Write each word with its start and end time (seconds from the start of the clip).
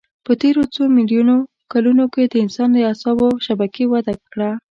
په 0.25 0.31
تېرو 0.41 0.63
څو 0.75 0.81
میلیونو 0.97 1.35
کلونو 1.73 2.05
کې 2.13 2.23
د 2.27 2.35
انسان 2.43 2.69
د 2.73 2.77
اعصابو 2.89 3.27
شبکې 3.45 3.85
وده 3.93 4.13
کړه. 4.31 4.49